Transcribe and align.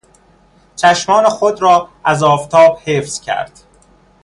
چشمان 0.75 1.29
خود 1.29 1.61
را 1.61 1.89
از 2.03 2.23
آفتاب 2.23 2.79
حفظ 2.85 3.19
کرد. 3.21 3.51